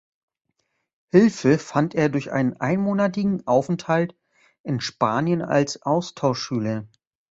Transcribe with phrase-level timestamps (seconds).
[1.11, 4.15] Hilfe fand er durch einen einmonatigen Aufenthalt
[4.63, 6.87] in Spanien als Austauschschüler.